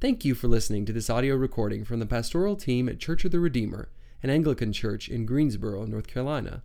[0.00, 3.32] Thank you for listening to this audio recording from the pastoral team at Church of
[3.32, 3.90] the Redeemer,
[4.22, 6.62] an Anglican church in Greensboro, North Carolina.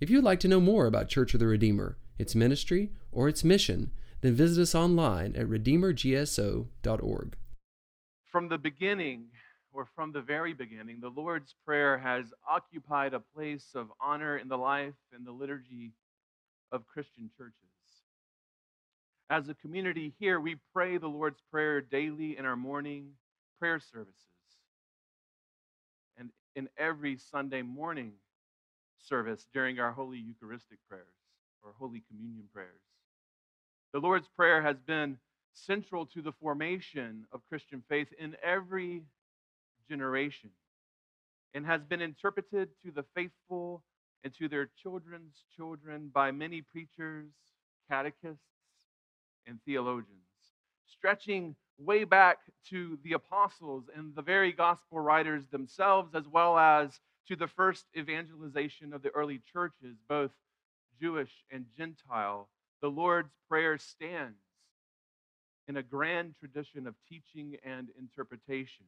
[0.00, 3.44] If you'd like to know more about Church of the Redeemer, its ministry, or its
[3.44, 7.36] mission, then visit us online at redeemergso.org.
[8.32, 9.26] From the beginning,
[9.72, 14.48] or from the very beginning, the Lord's Prayer has occupied a place of honor in
[14.48, 15.92] the life and the liturgy
[16.72, 17.71] of Christian churches.
[19.32, 23.12] As a community here, we pray the Lord's Prayer daily in our morning
[23.58, 24.12] prayer services
[26.18, 28.12] and in every Sunday morning
[28.98, 31.06] service during our Holy Eucharistic prayers
[31.62, 32.82] or Holy Communion prayers.
[33.94, 35.16] The Lord's Prayer has been
[35.54, 39.00] central to the formation of Christian faith in every
[39.88, 40.50] generation
[41.54, 43.82] and has been interpreted to the faithful
[44.24, 47.30] and to their children's children by many preachers,
[47.88, 48.51] catechists,
[49.46, 50.18] and theologians,
[50.86, 52.38] stretching way back
[52.70, 57.86] to the apostles and the very gospel writers themselves, as well as to the first
[57.96, 60.30] evangelization of the early churches, both
[61.00, 62.48] Jewish and Gentile.
[62.80, 64.38] The Lord's Prayer stands
[65.68, 68.86] in a grand tradition of teaching and interpretation.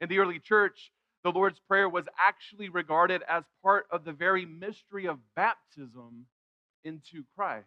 [0.00, 0.92] In the early church,
[1.24, 6.26] the Lord's Prayer was actually regarded as part of the very mystery of baptism
[6.84, 7.66] into Christ.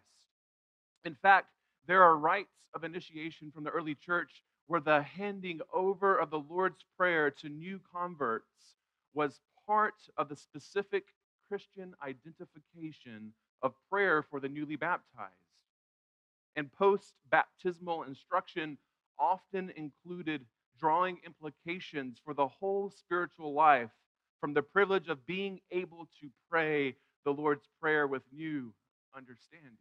[1.04, 1.48] In fact,
[1.90, 6.38] there are rites of initiation from the early church where the handing over of the
[6.38, 8.76] Lord's Prayer to new converts
[9.12, 11.02] was part of the specific
[11.48, 13.32] Christian identification
[13.62, 15.34] of prayer for the newly baptized.
[16.54, 18.78] And post baptismal instruction
[19.18, 20.44] often included
[20.78, 23.90] drawing implications for the whole spiritual life
[24.40, 26.94] from the privilege of being able to pray
[27.24, 28.72] the Lord's Prayer with new
[29.16, 29.76] understanding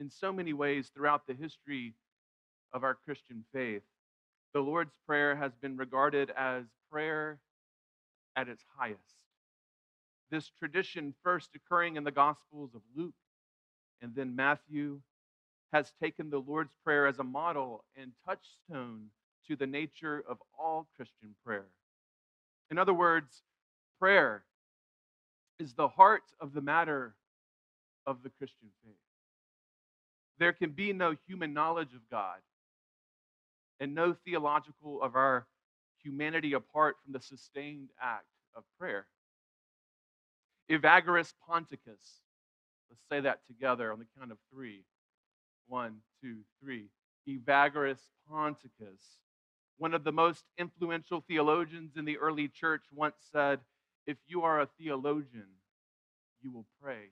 [0.00, 1.94] in so many ways throughout the history
[2.72, 3.82] of our Christian faith.
[4.52, 7.38] The Lord's Prayer has been regarded as prayer
[8.36, 9.16] at its highest.
[10.30, 13.14] This tradition, first occurring in the Gospels of Luke
[14.02, 15.00] and then Matthew,
[15.72, 19.06] has taken the Lord's Prayer as a model and touchstone
[19.48, 21.66] to the nature of all Christian prayer.
[22.70, 23.42] In other words,
[24.00, 24.44] prayer
[25.58, 27.14] is the heart of the matter
[28.06, 28.94] of the Christian faith
[30.38, 32.38] there can be no human knowledge of God
[33.80, 35.46] and no theological of our
[36.02, 39.06] humanity apart from the sustained act of prayer.
[40.70, 42.20] Evagrius Ponticus.
[42.90, 44.84] Let's say that together on the count of three.
[45.66, 46.88] One, two, three.
[48.30, 49.00] Ponticus,
[49.78, 53.60] one of the most influential theologians in the early church, once said,
[54.06, 55.48] If you are a theologian,
[56.42, 57.08] you will pray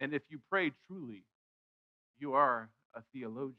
[0.00, 1.24] and if you pray truly,
[2.18, 3.56] you are a theologian.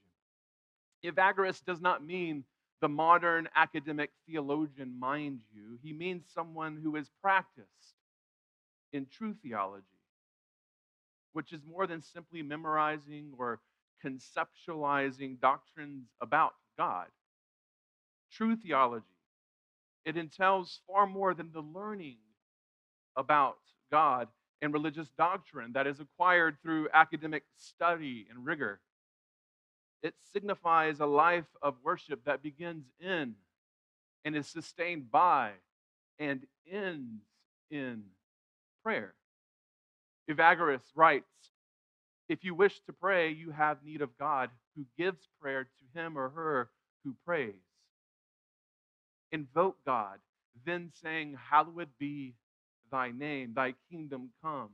[1.04, 2.44] Evagrius does not mean
[2.82, 5.78] the modern academic theologian, mind you.
[5.82, 7.68] He means someone who is practiced
[8.94, 9.86] in true theology,
[11.34, 13.60] which is more than simply memorizing or
[14.04, 17.08] conceptualizing doctrines about God.
[18.32, 19.06] True theology,
[20.06, 22.18] it entails far more than the learning
[23.16, 23.58] about
[23.92, 24.28] God
[24.62, 28.80] and religious doctrine that is acquired through academic study and rigor.
[30.02, 33.36] It signifies a life of worship that begins in
[34.24, 35.52] and is sustained by
[36.20, 37.24] and ends
[37.70, 38.04] in
[38.84, 39.14] prayer.
[40.30, 41.52] Evagrius writes
[42.30, 46.18] If you wish to pray, you have need of God who gives prayer to him
[46.18, 46.70] or her
[47.04, 47.54] who prays.
[49.32, 50.20] Invoke God,
[50.66, 52.36] then saying, Hallowed be
[52.96, 54.70] thy name, thy kingdom come.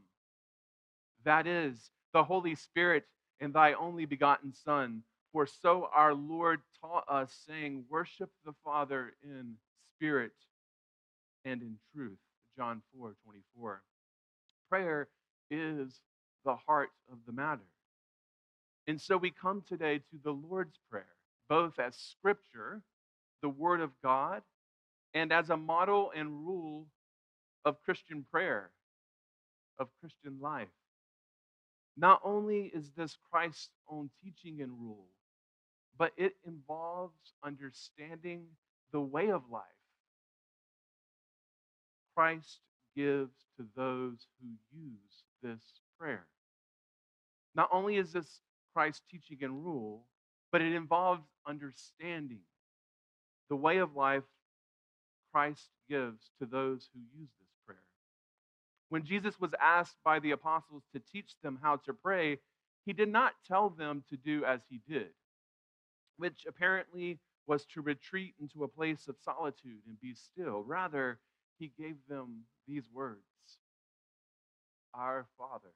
[1.26, 3.06] That is the Holy Spirit
[3.40, 5.02] and thy only begotten Son.
[5.34, 9.56] For so our Lord taught us, saying, Worship the Father in
[9.98, 10.34] spirit
[11.46, 12.20] and in truth.
[12.58, 13.82] John 4 24.
[14.70, 15.08] Prayer
[15.50, 16.02] is
[16.46, 17.62] the heart of the matter.
[18.88, 21.16] And so we come today to the Lord's Prayer,
[21.50, 22.82] both as scripture,
[23.42, 24.44] the Word of God,
[25.16, 26.86] and as a model and rule
[27.66, 28.72] of Christian prayer,
[29.80, 30.68] of Christian life.
[31.98, 35.08] Not only is this Christ's own teaching and rule,
[35.98, 38.46] but it involves understanding
[38.92, 39.64] the way of life
[42.16, 42.60] Christ
[42.96, 45.64] gives to those who use this
[46.00, 46.26] prayer.
[47.56, 48.42] Not only is this
[48.74, 50.06] Christ's teaching and rule,
[50.52, 52.42] but it involves understanding
[53.50, 54.24] the way of life
[55.34, 57.51] Christ gives to those who use this
[58.92, 62.40] when Jesus was asked by the apostles to teach them how to pray,
[62.86, 65.10] he did not tell them to do as he did.
[66.18, 70.64] which apparently was to retreat into a place of solitude and be still.
[70.64, 71.20] Rather,
[71.60, 73.20] he gave them these words
[74.94, 75.74] Our Father,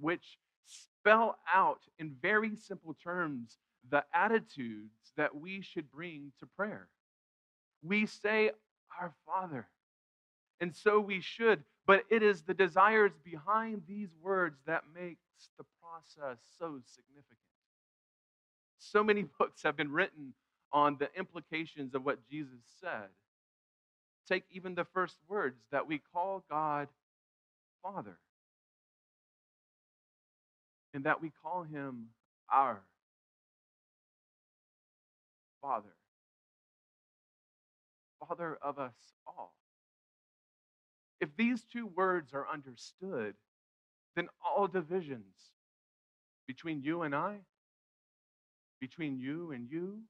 [0.00, 3.58] which spell out in very simple terms
[3.90, 6.88] the attitudes that we should bring to prayer.
[7.82, 8.52] We say,
[9.00, 9.68] Our Father.
[10.60, 15.64] And so we should, but it is the desires behind these words that makes the
[15.80, 17.38] process so significant.
[18.78, 20.32] So many books have been written
[20.72, 23.08] on the implications of what Jesus said.
[24.28, 26.88] Take even the first words that we call God
[27.82, 28.18] Father,
[30.92, 32.06] and that we call him
[32.52, 32.80] our
[35.62, 35.94] Father,
[38.18, 38.94] Father of us
[39.26, 39.54] all.
[41.20, 43.34] If these two words are understood,
[44.14, 45.34] then all divisions
[46.46, 47.36] between you and I,
[48.80, 50.00] between you and you,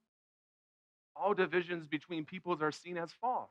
[1.15, 3.51] all divisions between peoples are seen as false.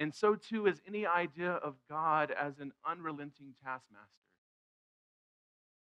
[0.00, 4.08] And so too is any idea of God as an unrelenting taskmaster.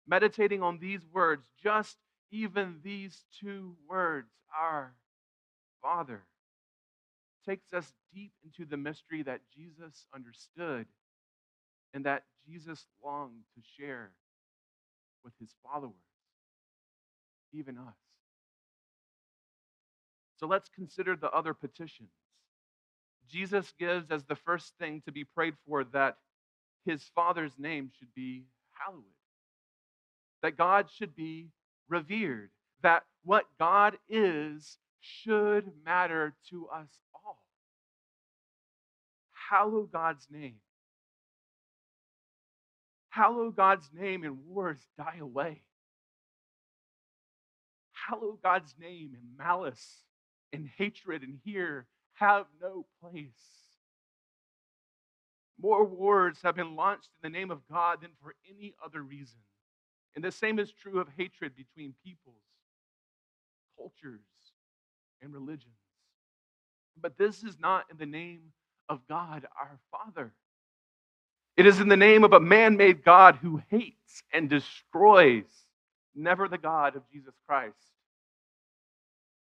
[0.06, 1.98] Meditating on these words, just
[2.32, 4.94] even these two words, our
[5.82, 6.24] Father,
[7.46, 10.86] takes us deep into the mystery that Jesus understood
[11.94, 14.12] and that Jesus longed to share
[15.24, 15.94] with his followers,
[17.54, 17.96] even us.
[20.38, 22.10] So let's consider the other petitions.
[23.30, 26.18] Jesus gives as the first thing to be prayed for that
[26.86, 29.04] his Father's name should be hallowed,
[30.42, 31.48] that God should be
[31.88, 32.50] revered,
[32.82, 36.90] that what God is should matter to us.
[39.50, 40.56] Hallow God's name.
[43.10, 45.62] Hallow God's name and wars die away.
[47.92, 50.04] Hallow God's name and malice
[50.52, 53.32] and hatred and here have no place.
[55.62, 59.40] More wars have been launched in the name of God than for any other reason.
[60.16, 62.42] And the same is true of hatred between peoples,
[63.78, 64.22] cultures,
[65.22, 65.74] and religions.
[67.00, 68.52] But this is not in the name
[68.94, 70.32] of God our Father.
[71.58, 75.44] It is in the name of a man made God who hates and destroys,
[76.16, 77.76] never the God of Jesus Christ.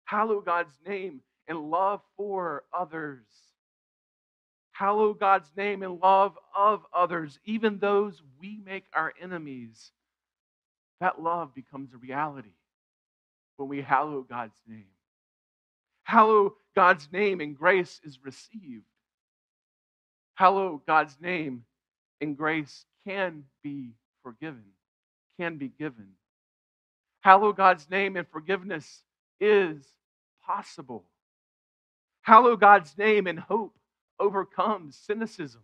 [0.04, 3.24] Hallow God's name and love for others.
[4.72, 9.90] Hallow God's name and love of others, even those we make our enemies.
[11.00, 12.54] That love becomes a reality
[13.56, 14.86] when we hallow God's name.
[16.04, 18.84] Hallow God's name and grace is received.
[20.38, 21.64] Hallow God's name
[22.20, 23.90] and grace can be
[24.22, 24.62] forgiven,
[25.36, 26.10] can be given.
[27.22, 29.02] Hallow God's name and forgiveness
[29.40, 29.84] is
[30.46, 31.02] possible.
[32.22, 33.74] Hallow God's name and hope
[34.20, 35.62] overcomes cynicism.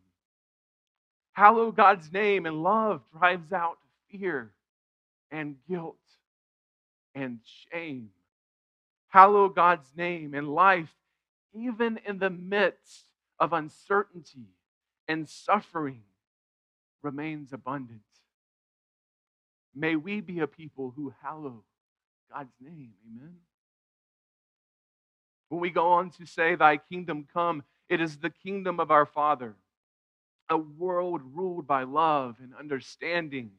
[1.35, 3.79] Hallow God's name and love drives out
[4.11, 4.51] fear
[5.31, 6.03] and guilt
[7.15, 7.39] and
[7.71, 8.09] shame.
[9.07, 10.93] Hallow God's name and life,
[11.55, 13.05] even in the midst
[13.39, 14.49] of uncertainty
[15.09, 16.03] and suffering,
[17.03, 18.01] remains abundant.
[19.75, 21.65] May we be a people who hallow
[22.33, 22.93] God's name.
[23.07, 23.35] Amen.
[25.49, 29.07] When we go on to say, Thy kingdom come, it is the kingdom of our
[29.07, 29.55] Father,
[30.49, 33.51] a world ruled by love and understanding,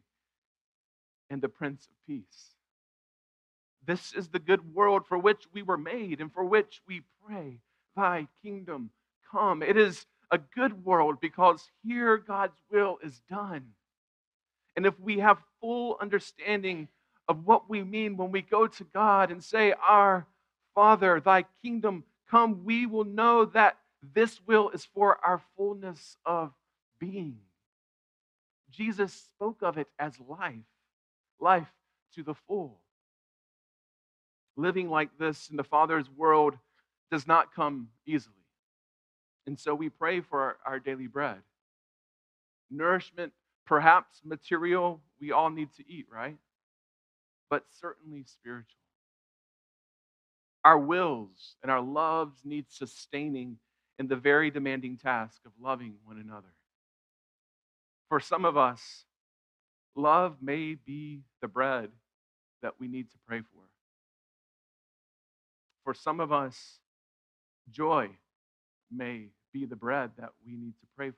[1.30, 2.52] and the Prince of Peace.
[3.86, 7.60] This is the good world for which we were made and for which we pray,
[7.96, 8.90] Thy kingdom
[9.32, 9.62] come.
[9.62, 13.66] It is a good world because here God's will is done.
[14.76, 16.88] And if we have full understanding
[17.28, 20.28] of what we mean when we go to God and say, Our
[20.74, 23.78] Father, thy kingdom come, we will know that
[24.14, 26.52] this will is for our fullness of
[27.00, 27.38] being.
[28.72, 30.56] Jesus spoke of it as life,
[31.40, 31.72] life
[32.16, 32.80] to the full.
[34.58, 36.58] Living like this in the Father's world
[37.12, 38.36] does not come easily.
[39.48, 41.38] And so we pray for our, our daily bread.
[42.72, 43.32] Nourishment,
[43.66, 46.38] perhaps material, we all need to eat, right?
[47.50, 48.80] But certainly spiritual.
[50.64, 53.58] Our wills and our loves need sustaining
[54.00, 56.54] in the very demanding task of loving one another.
[58.10, 59.06] For some of us,
[59.96, 61.92] love may be the bread
[62.62, 63.62] that we need to pray for.
[65.84, 66.80] For some of us,
[67.70, 68.10] joy
[68.96, 71.16] may be the bread that we need to pray for.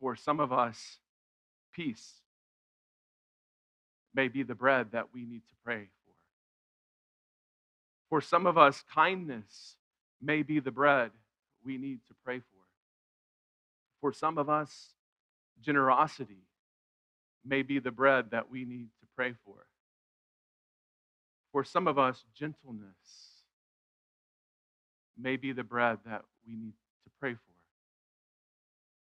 [0.00, 0.98] For some of us,
[1.74, 2.20] peace
[4.14, 6.12] may be the bread that we need to pray for.
[8.08, 9.76] For some of us, kindness
[10.22, 11.10] may be the bread
[11.64, 12.44] we need to pray for.
[14.00, 14.90] For some of us,
[15.60, 16.44] generosity
[17.44, 19.66] may be the bread that we need to pray for.
[21.52, 23.35] For some of us, gentleness
[25.18, 27.40] may be the bread that we need to pray for.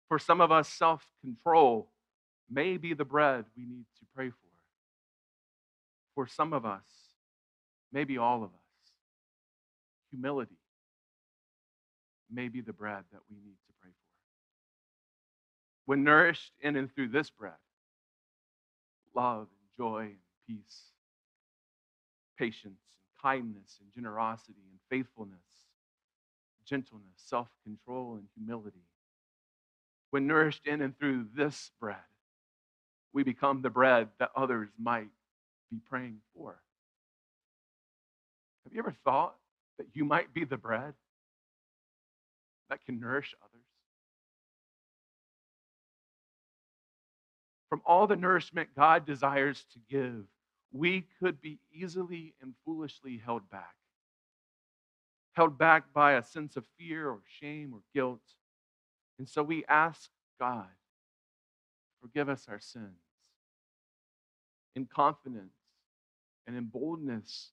[0.09, 1.89] For some of us, self control
[2.51, 4.37] may be the bread we need to pray for.
[6.15, 6.83] For some of us,
[7.93, 8.93] maybe all of us,
[10.11, 10.57] humility
[12.33, 13.97] may be the bread that we need to pray for.
[15.87, 17.53] When nourished in and through this bread,
[19.15, 20.17] love and joy and
[20.47, 20.83] peace,
[22.39, 25.39] patience and kindness and generosity and faithfulness,
[26.71, 28.87] gentleness, self control, and humility.
[30.11, 31.97] When nourished in and through this bread,
[33.13, 35.11] we become the bread that others might
[35.71, 36.57] be praying for.
[38.65, 39.35] Have you ever thought
[39.79, 40.95] that you might be the bread
[42.69, 43.65] that can nourish others?
[47.69, 50.25] From all the nourishment God desires to give,
[50.73, 53.75] we could be easily and foolishly held back.
[55.41, 58.21] Held back by a sense of fear or shame or guilt.
[59.19, 60.69] And so we ask God,
[62.03, 63.01] forgive us our sins.
[64.77, 65.55] In confidence
[66.47, 67.53] and in boldness.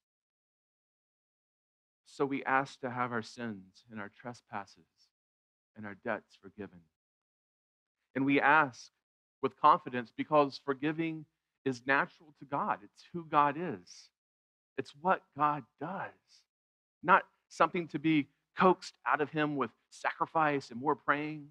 [2.05, 4.83] So we ask to have our sins and our trespasses
[5.77, 6.81] and our debts forgiven.
[8.15, 8.91] And we ask
[9.41, 11.23] with confidence because forgiving
[11.63, 12.79] is natural to God.
[12.83, 14.09] It's who God is,
[14.77, 16.11] it's what God does.
[17.01, 18.27] Not something to be
[18.57, 21.47] coaxed out of Him with sacrifice and more praying.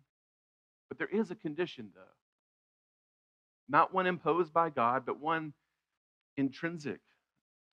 [0.88, 2.03] But there is a condition, though.
[3.69, 5.53] Not one imposed by God, but one
[6.37, 7.00] intrinsic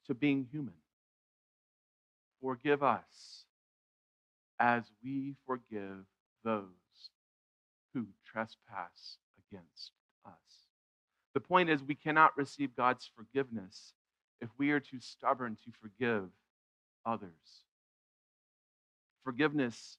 [0.08, 0.74] to being human.
[2.42, 3.46] Forgive us
[4.60, 6.06] as we forgive
[6.44, 6.64] those
[7.94, 9.92] who trespass against
[10.26, 10.34] us.
[11.34, 13.94] The point is, we cannot receive God's forgiveness
[14.42, 16.30] if we are too stubborn to forgive
[17.06, 17.64] others.
[19.24, 19.98] Forgiveness,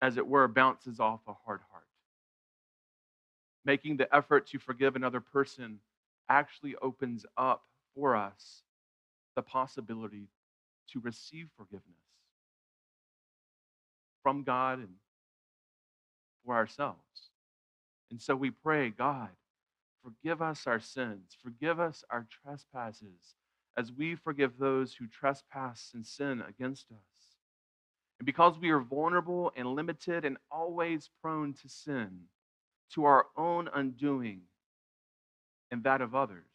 [0.00, 1.86] as it were, bounces off a hard heart.
[3.64, 5.78] Making the effort to forgive another person
[6.28, 7.62] actually opens up
[7.94, 8.62] for us
[9.36, 10.28] the possibility
[10.92, 11.86] to receive forgiveness
[14.22, 14.94] from God and
[16.44, 17.30] for ourselves.
[18.10, 19.30] And so we pray, God,
[20.02, 23.36] forgive us our sins, forgive us our trespasses,
[23.76, 27.11] as we forgive those who trespass and sin against us.
[28.22, 32.20] And because we are vulnerable and limited and always prone to sin,
[32.94, 34.42] to our own undoing
[35.72, 36.46] and that of others,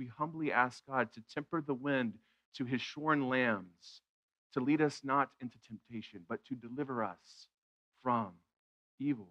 [0.00, 2.14] we humbly ask God to temper the wind
[2.56, 4.00] to his shorn lambs,
[4.54, 7.46] to lead us not into temptation, but to deliver us
[8.02, 8.32] from
[8.98, 9.28] evil.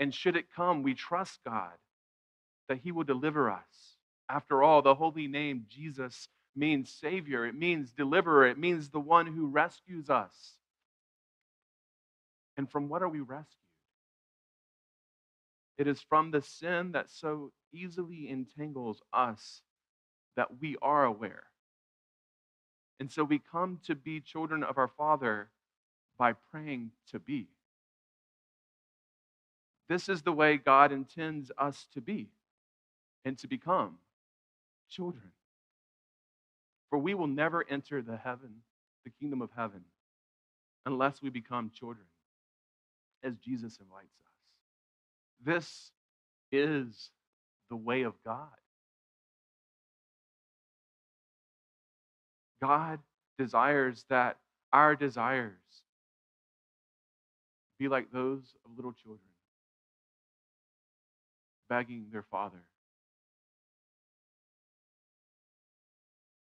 [0.00, 1.78] And should it come, we trust God
[2.68, 3.94] that he will deliver us.
[4.28, 6.26] After all, the holy name Jesus
[6.56, 10.57] means Savior, it means deliverer, it means the one who rescues us.
[12.58, 13.56] And from what are we rescued?
[15.78, 19.62] It is from the sin that so easily entangles us
[20.36, 21.44] that we are aware.
[23.00, 25.48] And so we come to be children of our Father
[26.18, 27.46] by praying to be.
[29.88, 32.28] This is the way God intends us to be
[33.24, 33.98] and to become
[34.90, 35.30] children.
[36.90, 38.62] For we will never enter the heaven,
[39.04, 39.84] the kingdom of heaven,
[40.84, 42.06] unless we become children,
[43.24, 44.32] as Jesus invites us.
[45.44, 45.90] This
[46.52, 47.10] is
[47.70, 48.48] the way of God.
[52.62, 52.98] God
[53.38, 54.36] desires that
[54.72, 55.52] our desires
[57.78, 59.20] be like those of little children,
[61.68, 62.62] begging their father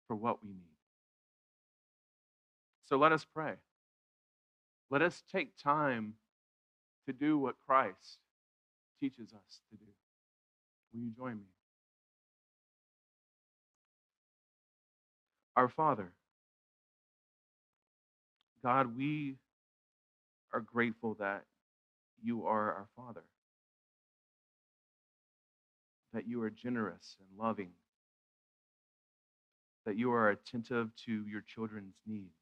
[0.08, 0.56] for what we need.
[2.86, 3.54] So let us pray.
[4.90, 6.16] Let us take time
[7.10, 8.20] to do what Christ
[9.00, 9.92] teaches us to do.
[10.94, 11.48] Will you join me?
[15.56, 16.12] Our Father,
[18.64, 19.38] God, we
[20.54, 21.46] are grateful that
[22.22, 23.24] you are our Father,
[26.14, 27.72] that you are generous and loving,
[29.88, 32.39] that you are attentive to your children's needs,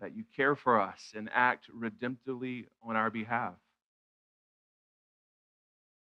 [0.00, 3.54] that you care for us and act redemptively on our behalf.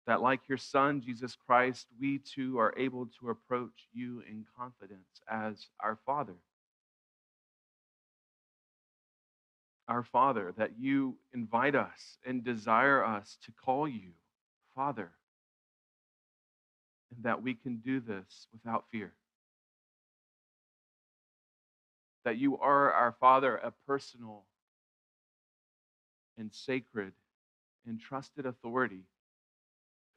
[0.07, 5.21] that, like your Son, Jesus Christ, we too are able to approach you in confidence
[5.29, 6.37] as our Father.
[9.89, 14.11] Our Father, that you invite us and desire us to call you
[14.75, 15.11] Father,
[17.13, 19.11] and that we can do this without fear.
[22.27, 24.43] That you are our Father, a personal
[26.37, 27.13] and sacred
[27.85, 29.05] and trusted authority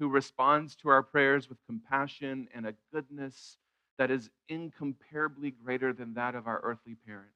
[0.01, 3.59] who responds to our prayers with compassion and a goodness
[3.97, 7.31] that is incomparably greater than that of our earthly parents.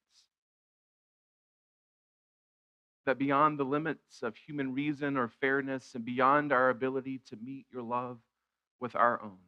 [3.06, 7.66] That beyond the limits of human reason or fairness and beyond our ability to meet
[7.72, 8.18] your love
[8.80, 9.38] with our own,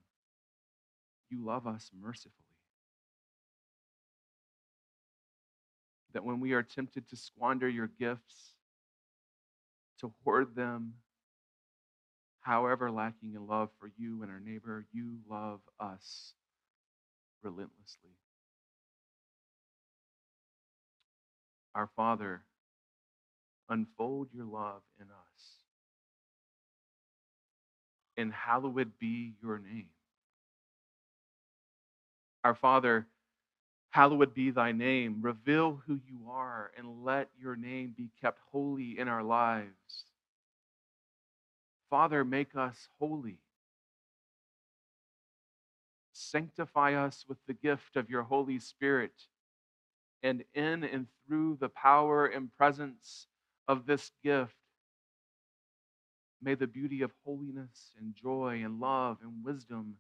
[1.30, 2.45] you love us mercifully.
[6.16, 8.54] That when we are tempted to squander your gifts,
[10.00, 10.94] to hoard them,
[12.40, 16.32] however lacking in love for you and our neighbor, you love us
[17.42, 18.16] relentlessly.
[21.74, 22.40] Our Father,
[23.68, 25.42] unfold your love in us,
[28.16, 29.90] and hallowed be your name.
[32.42, 33.06] Our Father,
[33.96, 35.16] hallowed be thy name.
[35.22, 40.04] Reveal who you are, and let your name be kept holy in our lives.
[41.88, 43.38] Father, make us holy.
[46.12, 49.14] Sanctify us with the gift of your Holy Spirit,
[50.22, 53.26] and in and through the power and presence
[53.66, 54.52] of this gift,
[56.42, 59.94] may the beauty of holiness and joy and love and wisdom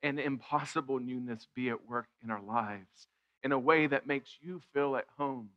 [0.00, 3.08] and impossible newness be at work in our lives
[3.42, 5.50] in a way that makes you feel at home.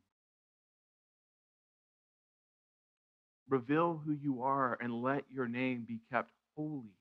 [3.50, 6.96] Reveal who you are and let your name be kept holy.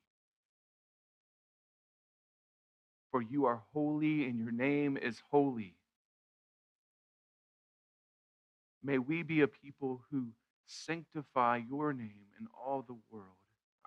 [3.10, 5.74] For you are holy and your name is holy.
[8.82, 10.26] May we be a people who
[10.66, 13.26] sanctify your name in all the world.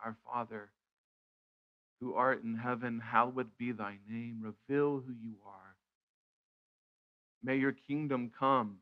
[0.03, 0.69] Our Father,
[1.99, 4.39] who art in heaven, hallowed be thy name.
[4.41, 5.56] Reveal who you are.
[7.47, 8.79] May your kingdom come.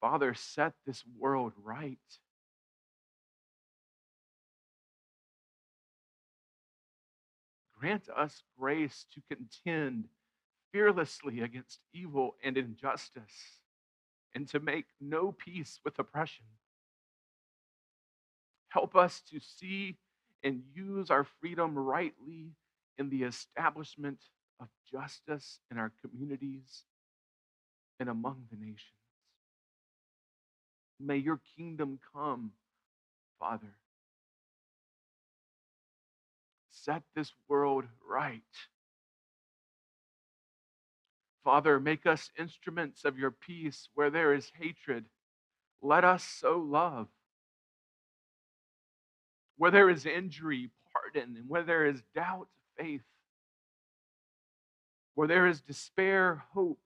[0.00, 1.98] Father, set this world right.
[7.80, 10.04] Grant us grace to contend
[10.72, 13.58] fearlessly against evil and injustice
[14.36, 16.46] and to make no peace with oppression.
[18.68, 19.96] Help us to see
[20.44, 22.52] and use our freedom rightly
[22.96, 24.20] in the establishment
[24.60, 26.84] of justice in our communities
[28.00, 28.82] and among the nations.
[31.00, 32.52] May your kingdom come,
[33.38, 33.74] Father.
[36.70, 38.42] Set this world right.
[41.44, 45.04] Father, make us instruments of your peace where there is hatred.
[45.80, 47.08] Let us sow love.
[49.56, 51.36] Where there is injury, pardon.
[51.36, 53.02] And where there is doubt, faith.
[55.18, 56.78] Where there is despair, hope.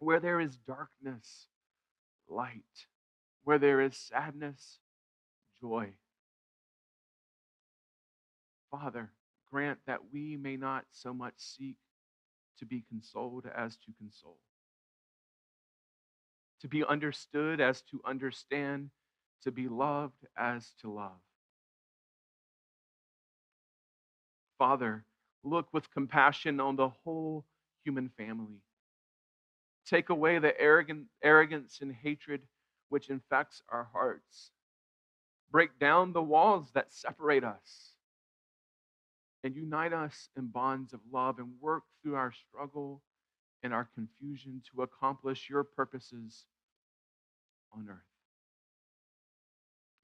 [0.00, 1.46] Where there is darkness,
[2.28, 2.88] light.
[3.44, 4.80] Where there is sadness,
[5.60, 5.92] joy.
[8.68, 9.12] Father,
[9.48, 11.76] grant that we may not so much seek
[12.58, 14.40] to be consoled as to console,
[16.62, 18.90] to be understood as to understand,
[19.44, 21.22] to be loved as to love.
[24.58, 25.04] Father,
[25.46, 27.44] look with compassion on the whole
[27.84, 28.60] human family.
[29.86, 32.42] Take away the arrogant, arrogance and hatred
[32.88, 34.50] which infects our hearts.
[35.50, 37.92] Break down the walls that separate us
[39.44, 43.00] and unite us in bonds of love and work through our struggle
[43.62, 46.44] and our confusion to accomplish your purposes
[47.72, 47.96] on earth.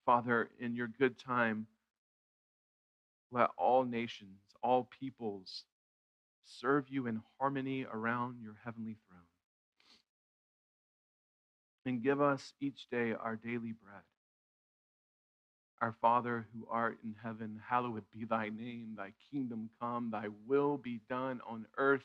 [0.06, 1.66] Father, in your good time,
[3.30, 5.64] let all nations, all peoples
[6.44, 9.20] serve you in harmony around your heavenly throne.
[11.84, 14.02] And give us each day our daily bread
[15.82, 18.94] our Father who art in heaven, hallowed be thy name.
[18.96, 22.04] Thy kingdom come, thy will be done on earth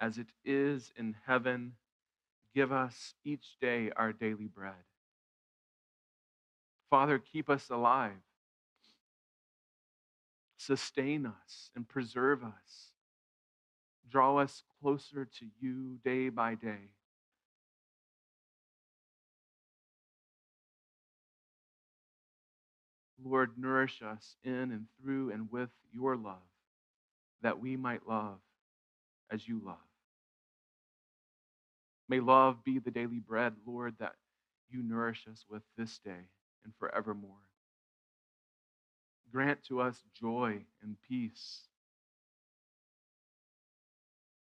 [0.00, 1.74] as it is in heaven.
[2.54, 4.72] Give us each day our daily bread.
[6.88, 8.12] Father, keep us alive.
[10.60, 12.90] Sustain us and preserve us.
[14.10, 16.90] Draw us closer to you day by day.
[23.24, 26.36] Lord, nourish us in and through and with your love,
[27.40, 28.40] that we might love
[29.32, 29.76] as you love.
[32.06, 34.12] May love be the daily bread, Lord, that
[34.68, 36.28] you nourish us with this day
[36.64, 37.49] and forevermore.
[39.32, 41.62] Grant to us joy and peace.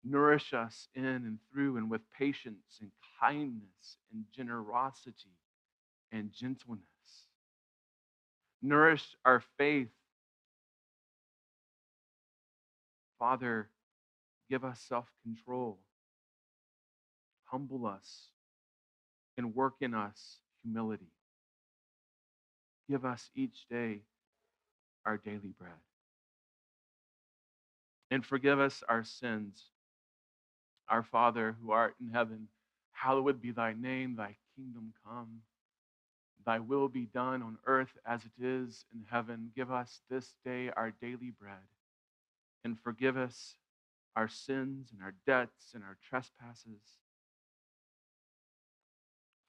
[0.04, 5.36] Nourish us in and through and with patience and kindness and generosity
[6.12, 6.84] and gentleness.
[8.62, 9.90] Nourish our faith.
[13.20, 13.70] Father,
[14.50, 15.78] give us self control.
[17.46, 18.30] Humble us
[19.38, 21.12] and work in us humility.
[22.90, 24.02] Give us each day
[25.06, 25.72] our daily bread.
[28.12, 29.64] And forgive us our sins.
[30.88, 32.48] Our Father who art in heaven,
[32.92, 35.42] hallowed be thy name, thy kingdom come.
[36.46, 39.52] Thy will be done on earth as it is in heaven.
[39.56, 41.58] Give us this day our daily bread.
[42.64, 43.56] And forgive us
[44.16, 46.82] our sins and our debts and our trespasses.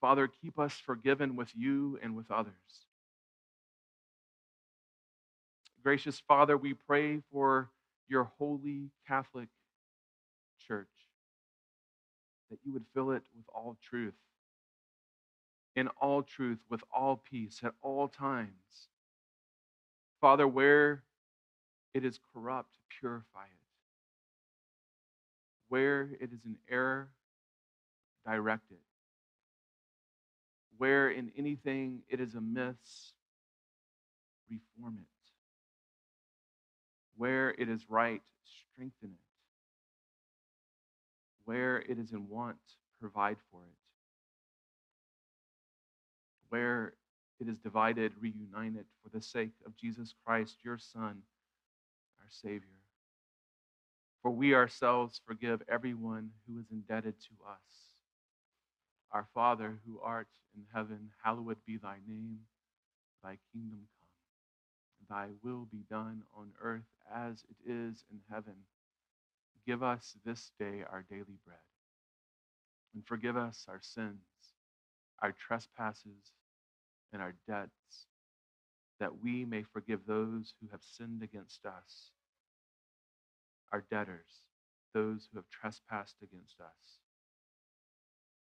[0.00, 2.52] Father, keep us forgiven with you and with others.
[5.82, 7.70] Gracious Father, we pray for
[8.06, 9.48] your holy Catholic
[10.66, 10.88] Church,
[12.50, 14.14] that you would fill it with all truth,
[15.74, 18.88] in all truth, with all peace, at all times.
[20.20, 21.02] Father, where
[21.94, 23.50] it is corrupt, purify it.
[25.68, 27.08] Where it is in error,
[28.26, 28.80] direct it.
[30.76, 33.14] Where in anything it is amiss,
[34.50, 35.19] reform it
[37.20, 38.22] where it is right,
[38.72, 39.26] strengthen it.
[41.44, 42.56] Where it is in want,
[42.98, 43.76] provide for it.
[46.48, 46.94] Where
[47.38, 51.20] it is divided, reunite it for the sake of Jesus Christ, your Son,
[52.20, 52.80] our Savior.
[54.22, 57.98] For we ourselves forgive everyone who is indebted to us.
[59.12, 62.38] Our Father, who art in heaven, hallowed be thy name.
[63.22, 64.00] Thy kingdom come
[65.10, 68.54] thy will be done on earth as it is in heaven.
[69.66, 71.58] Give us this day our daily bread.
[72.94, 74.18] And forgive us our sins,
[75.22, 76.32] our trespasses,
[77.12, 78.06] and our debts,
[78.98, 82.10] that we may forgive those who have sinned against us,
[83.72, 84.44] our debtors,
[84.94, 86.98] those who have trespassed against us.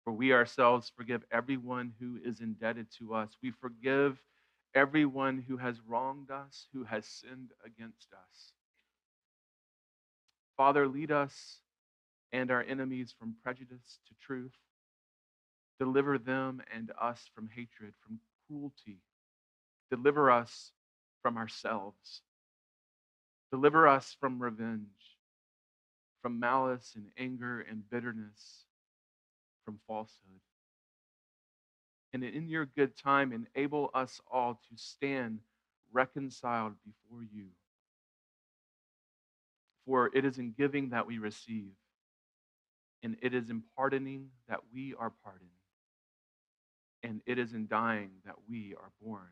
[0.03, 3.37] For we ourselves forgive everyone who is indebted to us.
[3.41, 4.21] We forgive
[4.75, 8.51] everyone who has wronged us, who has sinned against us.
[10.57, 11.59] Father, lead us
[12.31, 14.55] and our enemies from prejudice to truth.
[15.79, 18.99] Deliver them and us from hatred, from cruelty.
[19.91, 20.71] Deliver us
[21.21, 22.21] from ourselves.
[23.51, 25.17] Deliver us from revenge,
[26.21, 28.65] from malice and anger and bitterness,
[29.65, 30.41] from falsehood
[32.13, 35.39] and in your good time, enable us all to stand
[35.91, 37.47] reconciled before you.
[39.85, 41.71] For it is in giving that we receive,
[43.01, 45.49] and it is in pardoning that we are pardoned,
[47.01, 49.27] and it is in dying that we are born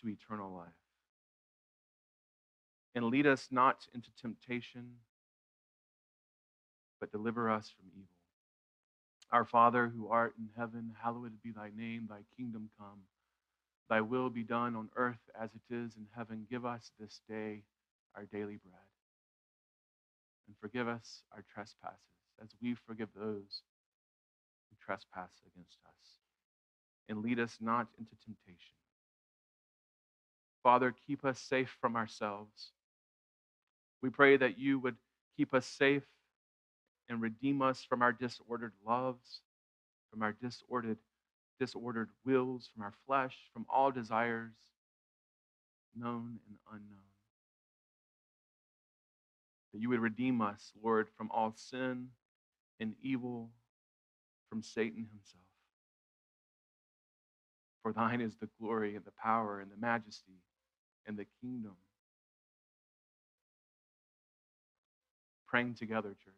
[0.00, 0.68] to eternal life.
[2.94, 4.94] And lead us not into temptation,
[6.98, 8.17] but deliver us from evil.
[9.30, 13.00] Our Father who art in heaven, hallowed be thy name, thy kingdom come.
[13.90, 16.46] Thy will be done on earth as it is in heaven.
[16.50, 17.62] Give us this day
[18.16, 18.82] our daily bread.
[20.46, 21.98] And forgive us our trespasses
[22.42, 23.62] as we forgive those
[24.70, 25.92] who trespass against us.
[27.08, 28.74] And lead us not into temptation.
[30.62, 32.72] Father, keep us safe from ourselves.
[34.02, 34.96] We pray that you would
[35.36, 36.04] keep us safe
[37.08, 39.40] and redeem us from our disordered loves,
[40.10, 40.98] from our disordered,
[41.58, 44.52] disordered wills, from our flesh, from all desires,
[45.96, 46.98] known and unknown.
[49.72, 52.08] That you would redeem us, Lord, from all sin
[52.80, 53.50] and evil,
[54.48, 55.44] from Satan himself.
[57.82, 60.42] For thine is the glory and the power and the majesty
[61.06, 61.76] and the kingdom.
[65.46, 66.37] Praying together, church.